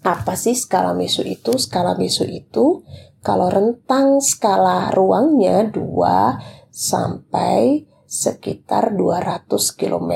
Apa 0.05 0.39
sih 0.39 0.55
skala 0.55 0.95
meso 0.95 1.27
itu? 1.27 1.59
Skala 1.59 1.99
meso 1.99 2.23
itu 2.23 2.87
kalau 3.25 3.49
rentang 3.49 4.21
skala 4.21 4.93
ruangnya 4.93 5.65
2 5.67 6.69
sampai 6.69 7.89
sekitar 8.15 8.95
200 8.95 9.51
km. 9.75 10.13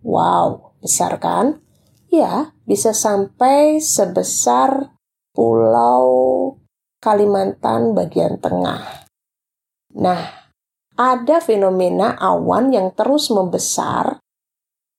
Wow, 0.00 0.80
besar 0.80 1.20
kan? 1.20 1.60
Ya, 2.08 2.56
bisa 2.64 2.96
sampai 2.96 3.76
sebesar 3.84 4.96
pulau 5.36 6.56
Kalimantan 7.00 7.96
bagian 7.96 8.36
tengah. 8.36 9.08
Nah, 9.96 10.52
ada 11.00 11.40
fenomena 11.40 12.12
awan 12.12 12.76
yang 12.76 12.92
terus 12.92 13.32
membesar 13.32 14.20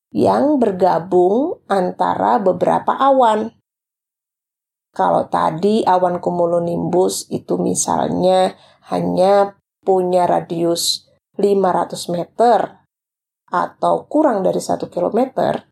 yang 0.10 0.58
bergabung 0.58 1.62
antara 1.70 2.42
beberapa 2.42 2.98
awan. 2.98 3.54
Kalau 4.98 5.30
tadi 5.30 5.86
awan 5.86 6.18
cumulonimbus 6.18 7.30
itu 7.30 7.62
misalnya 7.62 8.58
hanya 8.90 9.62
punya 9.86 10.26
radius 10.26 11.11
500 11.42 12.14
meter 12.14 12.86
atau 13.50 14.06
kurang 14.06 14.46
dari 14.46 14.62
1 14.62 14.86
kilometer, 14.88 15.72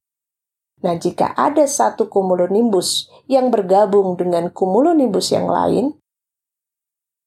Nah, 0.79 0.95
jika 0.95 1.35
ada 1.35 1.67
satu 1.67 2.07
cumulonimbus 2.07 3.11
yang 3.27 3.51
bergabung 3.51 4.15
dengan 4.15 4.47
cumulonimbus 4.47 5.35
yang 5.35 5.51
lain, 5.51 5.99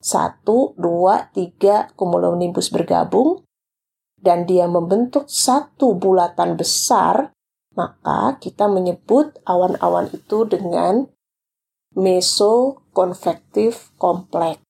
satu, 0.00 0.72
dua, 0.80 1.28
tiga 1.36 1.92
cumulonimbus 1.94 2.72
bergabung, 2.72 3.44
dan 4.16 4.48
dia 4.48 4.64
membentuk 4.64 5.28
satu 5.28 5.92
bulatan 5.92 6.56
besar, 6.56 7.36
maka 7.76 8.40
kita 8.40 8.72
menyebut 8.72 9.36
awan-awan 9.44 10.08
itu 10.10 10.48
dengan 10.48 11.12
mesokonvektif 11.92 13.92
kompleks 14.00 14.64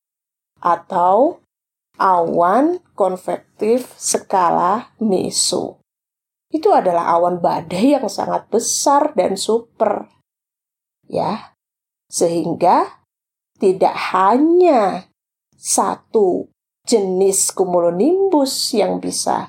atau 0.58 1.38
awan 1.98 2.80
konvektif 2.96 3.92
skala 3.96 4.92
meso. 5.00 5.82
Itu 6.52 6.72
adalah 6.76 7.16
awan 7.16 7.40
badai 7.40 7.96
yang 7.96 8.08
sangat 8.12 8.48
besar 8.52 9.16
dan 9.16 9.40
super. 9.40 10.08
Ya. 11.08 11.56
Sehingga 12.12 13.00
tidak 13.56 13.96
hanya 14.12 15.08
satu 15.56 16.52
jenis 16.84 17.56
cumulonimbus 17.56 18.76
yang 18.76 19.00
bisa 19.00 19.48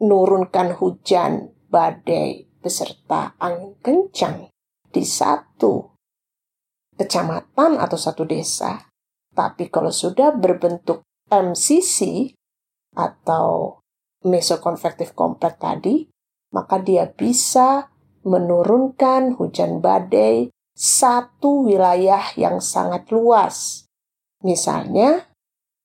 menurunkan 0.00 0.80
hujan 0.80 1.52
badai 1.68 2.48
beserta 2.60 3.36
angin 3.36 3.76
kencang 3.84 4.48
di 4.90 5.04
satu 5.04 5.92
kecamatan 6.96 7.80
atau 7.80 7.96
satu 7.96 8.28
desa, 8.28 8.89
tapi 9.40 9.72
kalau 9.72 9.88
sudah 9.88 10.36
berbentuk 10.36 11.00
MCC 11.32 12.28
atau 12.92 13.80
mesokonvektif 14.20 15.16
kompleks 15.16 15.56
tadi, 15.56 16.04
maka 16.52 16.76
dia 16.76 17.08
bisa 17.08 17.88
menurunkan 18.20 19.40
hujan 19.40 19.80
badai 19.80 20.52
satu 20.76 21.64
wilayah 21.72 22.20
yang 22.36 22.60
sangat 22.60 23.08
luas. 23.08 23.88
Misalnya 24.44 25.32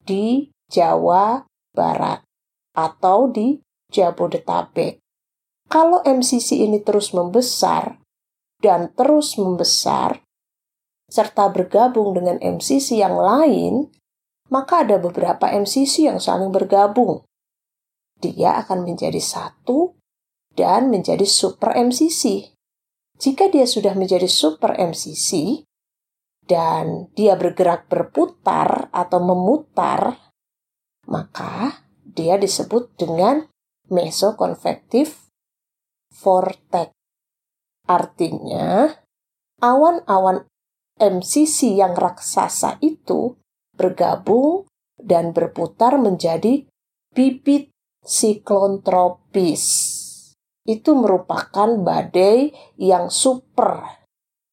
di 0.03 0.51
Jawa 0.67 1.47
Barat 1.71 2.27
atau 2.75 3.31
di 3.31 3.63
Jabodetabek. 3.87 4.99
Kalau 5.71 6.03
MCC 6.03 6.59
ini 6.59 6.83
terus 6.83 7.15
membesar 7.15 8.03
dan 8.59 8.91
terus 8.91 9.39
membesar, 9.39 10.24
serta 11.05 11.53
bergabung 11.53 12.17
dengan 12.17 12.41
MCC 12.41 13.01
yang 13.01 13.15
lain, 13.15 13.93
maka 14.49 14.85
ada 14.85 15.01
beberapa 15.01 15.49
MCC 15.49 16.09
yang 16.09 16.21
saling 16.21 16.49
bergabung. 16.53 17.25
Dia 18.21 18.57
akan 18.61 18.85
menjadi 18.85 19.19
satu 19.19 19.97
dan 20.55 20.89
menjadi 20.89 21.25
super 21.27 21.75
MCC. 21.75 22.53
Jika 23.15 23.47
dia 23.47 23.67
sudah 23.67 23.95
menjadi 23.95 24.27
super 24.27 24.75
MCC 24.75 25.63
dan 26.45 27.09
dia 27.15 27.33
bergerak 27.35 27.87
berputar 27.87 28.91
atau 28.91 29.19
memutar, 29.23 30.19
maka 31.07 31.85
dia 32.05 32.37
disebut 32.39 32.95
dengan 32.95 33.47
mesokonvektif 33.89 35.29
vortex. 36.11 36.91
Artinya, 37.85 38.89
awan-awan 39.61 40.49
MCC 40.95 41.75
yang 41.75 41.91
raksasa 41.91 42.79
itu 42.79 43.35
bergabung 43.75 44.63
dan 44.95 45.35
berputar 45.35 45.99
menjadi 45.99 46.63
bibit 47.11 47.71
siklon 47.99 48.79
tropis. 48.79 49.63
Itu 50.63 50.95
merupakan 50.95 51.77
badai 51.83 52.55
yang 52.79 53.11
super 53.11 54.01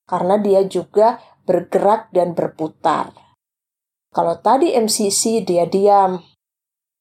karena 0.04 0.36
dia 0.36 0.66
juga 0.66 1.22
bergerak 1.46 2.12
dan 2.12 2.34
berputar. 2.36 3.14
Kalau 4.12 4.36
tadi 4.44 4.76
MCC 4.76 5.40
dia 5.40 5.64
diam, 5.64 6.20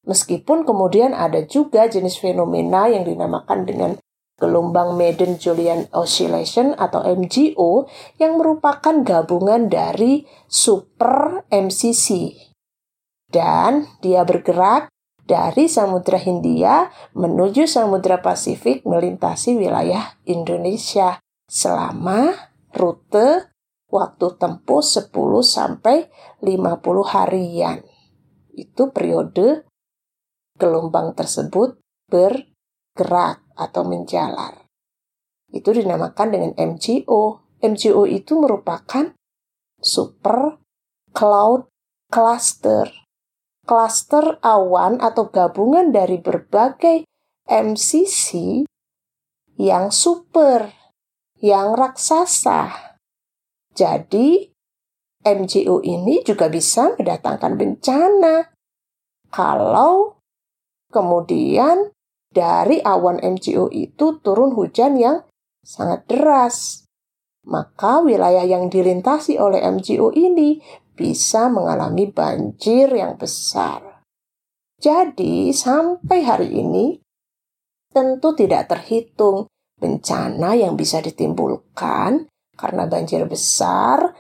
meskipun 0.08 0.64
kemudian 0.64 1.12
ada 1.12 1.44
juga 1.44 1.92
jenis 1.92 2.16
fenomena 2.16 2.88
yang 2.88 3.04
dinamakan 3.04 3.68
dengan 3.68 3.92
gelombang 4.42 4.98
Madden-Julian 4.98 5.94
Oscillation 5.94 6.74
atau 6.74 7.06
MGO 7.06 7.86
yang 8.18 8.42
merupakan 8.42 9.06
gabungan 9.06 9.70
dari 9.70 10.26
super 10.50 11.46
MCC. 11.54 12.34
Dan 13.30 13.86
dia 14.02 14.26
bergerak 14.26 14.90
dari 15.22 15.70
Samudra 15.70 16.18
Hindia 16.18 16.90
menuju 17.14 17.70
Samudra 17.70 18.20
Pasifik 18.20 18.82
melintasi 18.84 19.54
wilayah 19.56 20.18
Indonesia 20.26 21.22
selama 21.46 22.34
rute 22.74 23.54
waktu 23.94 24.28
tempuh 24.42 24.82
10 24.82 25.14
sampai 25.46 26.10
50 26.42 27.14
harian. 27.14 27.86
Itu 28.52 28.90
periode 28.90 29.70
gelombang 30.58 31.14
tersebut 31.14 31.78
bergerak 32.10 33.41
atau 33.56 33.84
menjalar. 33.84 34.66
Itu 35.52 35.76
dinamakan 35.76 36.28
dengan 36.32 36.52
MGO. 36.56 37.44
MGO 37.62 38.04
itu 38.08 38.40
merupakan 38.40 39.12
super 39.78 40.58
cloud 41.12 41.68
cluster. 42.08 42.88
Cluster 43.62 44.42
awan 44.42 44.98
atau 45.00 45.30
gabungan 45.30 45.94
dari 45.94 46.18
berbagai 46.18 47.06
MCC 47.46 48.64
yang 49.62 49.94
super, 49.94 50.74
yang 51.38 51.78
raksasa. 51.78 52.98
Jadi, 53.78 54.50
MGO 55.22 55.86
ini 55.86 56.26
juga 56.26 56.50
bisa 56.50 56.98
mendatangkan 56.98 57.54
bencana. 57.54 58.50
Kalau 59.30 60.18
kemudian 60.90 61.94
dari 62.32 62.80
awan 62.80 63.20
MCO 63.20 63.68
itu 63.70 64.24
turun 64.24 64.56
hujan 64.56 64.96
yang 64.96 65.28
sangat 65.62 66.08
deras. 66.08 66.88
Maka 67.46 68.00
wilayah 68.00 68.48
yang 68.48 68.72
dilintasi 68.72 69.36
oleh 69.36 69.62
MCO 69.68 70.16
ini 70.16 70.62
bisa 70.96 71.52
mengalami 71.52 72.08
banjir 72.08 72.88
yang 72.94 73.20
besar. 73.20 74.06
Jadi, 74.82 75.54
sampai 75.54 76.20
hari 76.26 76.50
ini 76.58 76.98
tentu 77.92 78.34
tidak 78.34 78.72
terhitung 78.72 79.46
bencana 79.78 80.54
yang 80.54 80.78
bisa 80.78 81.02
ditimbulkan 81.02 82.30
karena 82.54 82.86
banjir 82.86 83.26
besar, 83.26 84.14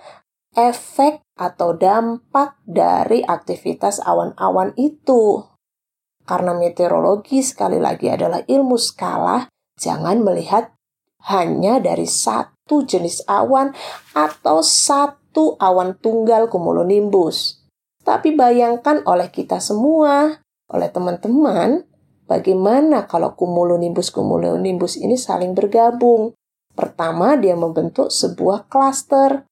efek 0.58 1.22
atau 1.38 1.78
dampak 1.78 2.58
dari 2.66 3.22
aktivitas 3.22 4.02
awan-awan 4.02 4.74
itu. 4.76 5.51
Karena 6.26 6.56
meteorologi 6.56 7.42
sekali 7.42 7.82
lagi 7.82 8.08
adalah 8.08 8.46
ilmu 8.46 8.78
skala, 8.78 9.50
jangan 9.76 10.22
melihat 10.22 10.72
hanya 11.30 11.78
dari 11.78 12.06
satu 12.10 12.86
jenis 12.86 13.26
awan 13.30 13.74
atau 14.18 14.66
satu 14.66 15.58
awan 15.62 15.98
tunggal 16.02 16.50
cumulonimbus. 16.50 17.62
Tapi 18.02 18.34
bayangkan 18.34 19.06
oleh 19.06 19.30
kita 19.30 19.62
semua, 19.62 20.42
oleh 20.72 20.90
teman-teman, 20.90 21.86
bagaimana 22.26 23.06
kalau 23.06 23.38
cumulonimbus-cumulonimbus 23.38 24.98
ini 24.98 25.14
saling 25.20 25.54
bergabung. 25.54 26.34
Pertama, 26.74 27.38
dia 27.38 27.54
membentuk 27.54 28.10
sebuah 28.10 28.72
klaster. 28.72 29.46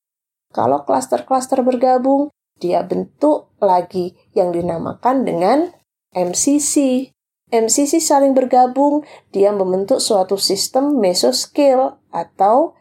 Kalau 0.50 0.82
klaster-klaster 0.82 1.62
bergabung, 1.62 2.34
dia 2.58 2.82
bentuk 2.82 3.54
lagi 3.62 4.18
yang 4.34 4.50
dinamakan 4.50 5.28
dengan 5.28 5.70
MCC. 6.14 7.10
MCC 7.50 7.98
saling 7.98 8.38
bergabung, 8.38 9.02
dia 9.34 9.50
membentuk 9.50 9.98
suatu 9.98 10.38
sistem 10.38 11.02
mesoscale 11.02 11.98
atau 12.14 12.78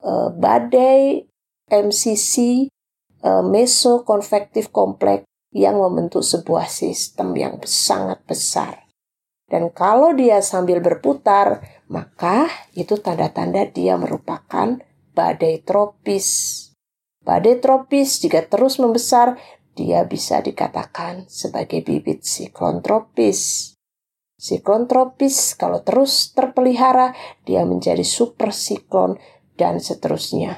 uh, 0.00 0.32
badai 0.32 1.28
MCC 1.68 2.66
uh, 3.20 3.44
mesoconvective 3.44 4.72
complex 4.72 5.28
yang 5.52 5.80
membentuk 5.80 6.24
sebuah 6.24 6.68
sistem 6.68 7.36
yang 7.36 7.60
sangat 7.64 8.24
besar. 8.24 8.86
Dan 9.46 9.70
kalau 9.70 10.10
dia 10.12 10.42
sambil 10.42 10.82
berputar, 10.82 11.62
maka 11.86 12.50
itu 12.74 12.98
tanda-tanda 12.98 13.62
dia 13.70 13.94
merupakan 13.94 14.80
badai 15.14 15.62
tropis. 15.62 16.26
Badai 17.22 17.62
tropis 17.62 18.18
jika 18.20 18.42
terus 18.46 18.82
membesar, 18.82 19.38
dia 19.76 20.08
bisa 20.08 20.40
dikatakan 20.40 21.28
sebagai 21.28 21.84
bibit 21.84 22.24
siklon 22.24 22.80
tropis. 22.80 23.72
Siklon 24.40 24.88
tropis 24.88 25.52
kalau 25.52 25.84
terus 25.84 26.32
terpelihara, 26.32 27.12
dia 27.44 27.68
menjadi 27.68 28.02
super 28.04 28.56
siklon 28.56 29.20
dan 29.60 29.76
seterusnya. 29.76 30.56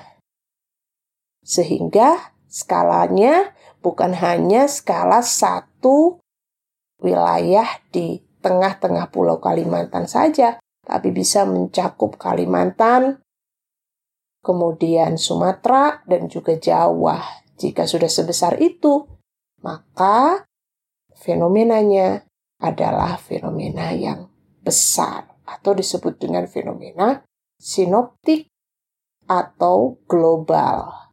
Sehingga 1.42 2.35
skalanya 2.46 3.54
bukan 3.83 4.14
hanya 4.14 4.70
skala 4.70 5.22
satu 5.22 6.22
wilayah 7.02 7.66
di 7.90 8.22
tengah-tengah 8.42 9.11
pulau 9.11 9.42
Kalimantan 9.42 10.07
saja, 10.07 10.62
tapi 10.87 11.11
bisa 11.11 11.42
mencakup 11.46 12.18
Kalimantan, 12.18 13.22
kemudian 14.42 15.18
Sumatera, 15.18 16.02
dan 16.07 16.31
juga 16.31 16.54
Jawa. 16.54 17.48
Jika 17.59 17.90
sudah 17.90 18.07
sebesar 18.07 18.62
itu, 18.62 19.03
maka 19.66 20.47
fenomenanya 21.18 22.23
adalah 22.62 23.18
fenomena 23.18 23.90
yang 23.90 24.31
besar 24.62 25.27
atau 25.42 25.75
disebut 25.75 26.23
dengan 26.23 26.47
fenomena 26.47 27.27
sinoptik 27.59 28.47
atau 29.27 29.99
global. 30.07 31.11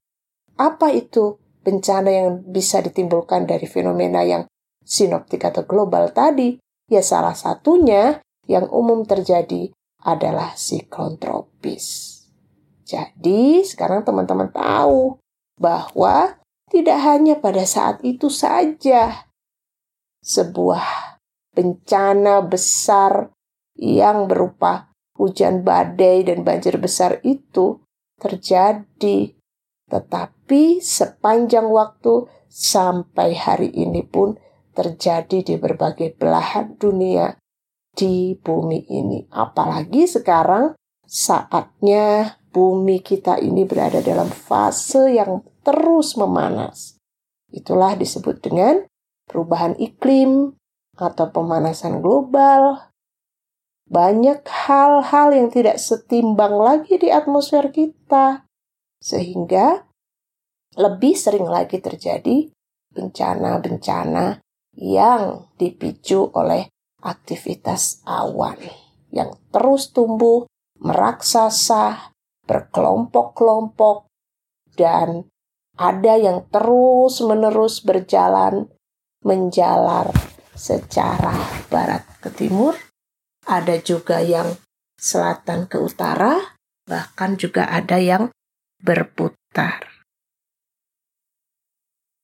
Apa 0.55 0.93
itu 0.93 1.41
bencana 1.65 2.13
yang 2.13 2.29
bisa 2.45 2.79
ditimbulkan 2.79 3.49
dari 3.49 3.65
fenomena 3.65 4.21
yang 4.21 4.45
sinoptik 4.86 5.41
atau 5.49 5.65
global 5.65 6.13
tadi? 6.13 6.62
Ya 6.86 7.01
salah 7.01 7.34
satunya 7.34 8.21
yang 8.45 8.69
umum 8.69 9.10
terjadi 9.10 9.73
adalah 10.05 10.53
siklon 10.53 11.17
tropis. 11.17 12.13
Jadi 12.86 13.65
sekarang 13.65 14.05
teman-teman 14.05 14.53
tahu 14.53 15.17
bahwa 15.55 16.39
tidak 16.69 16.99
hanya 17.03 17.39
pada 17.39 17.63
saat 17.63 18.01
itu 18.01 18.27
saja 18.27 19.29
sebuah 20.25 21.15
bencana 21.55 22.43
besar 22.43 23.31
yang 23.77 24.27
berupa 24.27 24.91
hujan 25.15 25.63
badai 25.63 26.27
dan 26.27 26.43
banjir 26.43 26.75
besar 26.75 27.23
itu 27.23 27.79
terjadi, 28.19 29.35
tetapi 29.87 30.79
sepanjang 30.83 31.67
waktu 31.71 32.27
sampai 32.51 33.35
hari 33.35 33.71
ini 33.71 34.03
pun 34.03 34.35
terjadi 34.75 35.43
di 35.43 35.55
berbagai 35.55 36.19
belahan 36.19 36.75
dunia 36.75 37.35
di 37.95 38.35
bumi 38.35 38.87
ini. 38.91 39.23
Apalagi 39.31 40.03
sekarang 40.07 40.75
saatnya 41.07 42.39
bumi 42.55 43.03
kita 43.03 43.35
ini 43.43 43.67
berada 43.67 43.99
dalam 43.99 44.31
fase 44.31 45.19
yang 45.19 45.43
terus 45.59 46.15
memanas. 46.15 46.95
Itulah 47.51 47.99
disebut 47.99 48.39
dengan 48.39 48.87
perubahan 49.27 49.75
iklim 49.75 50.55
atau 50.95 51.27
pemanasan 51.35 51.99
global. 51.99 52.79
Banyak 53.91 54.47
hal-hal 54.47 55.35
yang 55.35 55.51
tidak 55.51 55.77
setimbang 55.77 56.55
lagi 56.55 56.95
di 56.95 57.11
atmosfer 57.11 57.69
kita, 57.69 58.47
sehingga 59.03 59.85
lebih 60.79 61.13
sering 61.13 61.45
lagi 61.45 61.83
terjadi 61.83 62.49
bencana-bencana 62.95 64.39
yang 64.79 65.51
dipicu 65.59 66.31
oleh 66.33 66.71
aktivitas 67.03 68.01
awan 68.07 68.57
yang 69.13 69.37
terus 69.53 69.93
tumbuh, 69.93 70.49
meraksasa, 70.81 72.14
berkelompok-kelompok, 72.45 74.10
dan 74.77 75.29
ada 75.75 76.13
yang 76.15 76.47
terus-menerus 76.49 77.84
berjalan 77.84 78.71
menjalar 79.25 80.13
secara 80.55 81.36
barat 81.67 82.05
ke 82.23 82.31
timur, 82.31 82.77
ada 83.43 83.75
juga 83.81 84.23
yang 84.23 84.55
selatan 84.95 85.67
ke 85.67 85.77
utara, 85.81 86.55
bahkan 86.88 87.36
juga 87.36 87.67
ada 87.67 87.99
yang 87.99 88.31
berputar. 88.79 89.89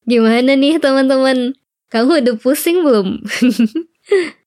Gimana 0.07 0.57
nih 0.57 0.81
teman-teman? 0.81 1.53
Kamu 1.91 2.23
udah 2.23 2.35
pusing 2.39 2.81
belum? 2.81 3.19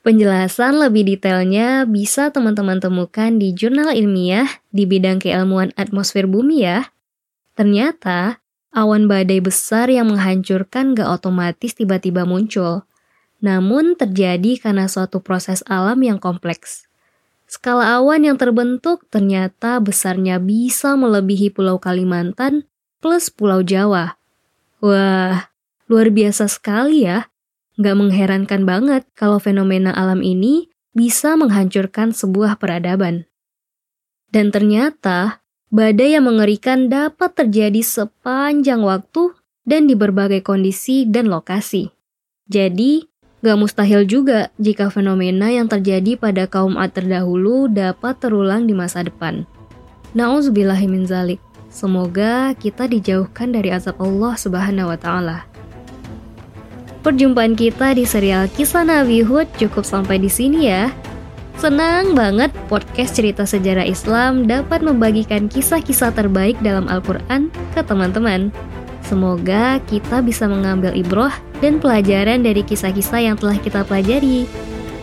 Penjelasan 0.00 0.80
lebih 0.80 1.04
detailnya 1.04 1.84
bisa 1.84 2.32
teman-teman 2.32 2.80
temukan 2.80 3.36
di 3.36 3.52
jurnal 3.52 3.92
ilmiah 3.92 4.48
di 4.72 4.88
bidang 4.88 5.20
keilmuan 5.20 5.76
atmosfer 5.76 6.24
bumi 6.24 6.64
ya. 6.64 6.88
Ternyata, 7.52 8.40
awan 8.72 9.12
badai 9.12 9.44
besar 9.44 9.92
yang 9.92 10.08
menghancurkan 10.08 10.96
gak 10.96 11.20
otomatis 11.20 11.76
tiba-tiba 11.76 12.24
muncul. 12.24 12.88
Namun 13.44 13.92
terjadi 13.92 14.60
karena 14.60 14.88
suatu 14.88 15.20
proses 15.20 15.60
alam 15.68 16.00
yang 16.00 16.16
kompleks. 16.16 16.88
Skala 17.50 18.00
awan 18.00 18.24
yang 18.24 18.38
terbentuk 18.40 19.04
ternyata 19.10 19.82
besarnya 19.82 20.40
bisa 20.40 20.94
melebihi 20.94 21.50
Pulau 21.52 21.76
Kalimantan 21.76 22.64
plus 23.04 23.28
Pulau 23.28 23.64
Jawa. 23.64 24.16
Wah, 24.80 25.50
luar 25.90 26.08
biasa 26.08 26.46
sekali 26.46 27.04
ya. 27.04 27.29
Gak 27.80 27.96
mengherankan 27.96 28.68
banget 28.68 29.08
kalau 29.16 29.40
fenomena 29.40 29.88
alam 29.96 30.20
ini 30.20 30.68
bisa 30.92 31.32
menghancurkan 31.40 32.12
sebuah 32.12 32.60
peradaban. 32.60 33.24
Dan 34.28 34.52
ternyata, 34.52 35.40
badai 35.72 36.12
yang 36.12 36.28
mengerikan 36.28 36.92
dapat 36.92 37.32
terjadi 37.32 37.80
sepanjang 37.80 38.84
waktu 38.84 39.32
dan 39.64 39.88
di 39.88 39.96
berbagai 39.96 40.44
kondisi 40.44 41.08
dan 41.08 41.32
lokasi. 41.32 41.88
Jadi, 42.52 43.08
gak 43.40 43.56
mustahil 43.56 44.04
juga 44.04 44.52
jika 44.60 44.92
fenomena 44.92 45.48
yang 45.48 45.64
terjadi 45.64 46.20
pada 46.20 46.44
kaum 46.44 46.76
Ad 46.76 46.92
terdahulu 46.92 47.72
dapat 47.72 48.20
terulang 48.20 48.68
di 48.68 48.76
masa 48.76 49.00
depan. 49.00 49.48
Nauzubillahiminzalik. 50.12 51.40
Semoga 51.70 52.52
kita 52.58 52.90
dijauhkan 52.90 53.54
dari 53.54 53.70
azab 53.70 54.02
Allah 54.02 54.34
Subhanahu 54.34 54.90
wa 54.90 54.98
taala. 54.98 55.49
Perjumpaan 57.00 57.56
kita 57.56 57.96
di 57.96 58.04
serial 58.04 58.44
Kisah 58.52 58.84
Nabi 58.84 59.24
Hud 59.24 59.48
cukup 59.56 59.88
sampai 59.88 60.20
di 60.20 60.28
sini 60.28 60.68
ya. 60.68 60.92
Senang 61.56 62.12
banget 62.12 62.52
podcast 62.68 63.16
cerita 63.16 63.48
sejarah 63.48 63.88
Islam 63.88 64.44
dapat 64.44 64.84
membagikan 64.84 65.48
kisah-kisah 65.48 66.12
terbaik 66.12 66.60
dalam 66.60 66.88
Al-Quran 66.92 67.48
ke 67.72 67.80
teman-teman. 67.84 68.52
Semoga 69.00 69.80
kita 69.88 70.20
bisa 70.20 70.44
mengambil 70.44 70.92
ibroh 70.92 71.32
dan 71.64 71.80
pelajaran 71.80 72.44
dari 72.44 72.60
kisah-kisah 72.60 73.32
yang 73.32 73.36
telah 73.40 73.56
kita 73.56 73.80
pelajari. 73.84 74.44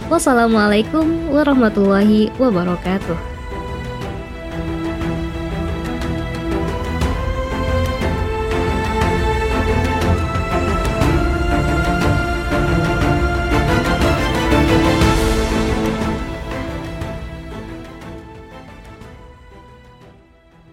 Wassalamualaikum 0.10 1.34
warahmatullahi 1.34 2.30
wabarakatuh. 2.38 3.37